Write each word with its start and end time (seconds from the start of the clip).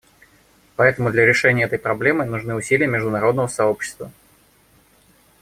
Поэтому 0.77 1.11
для 1.11 1.27
решения 1.27 1.65
этой 1.65 1.77
проблемы 1.77 2.25
нужны 2.25 2.55
усилия 2.55 2.87
международного 2.87 3.45
сообщества. 3.45 4.11